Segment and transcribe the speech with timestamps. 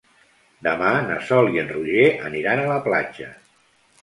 [0.67, 3.31] Demà na Sol i en Roger aniran a la platja.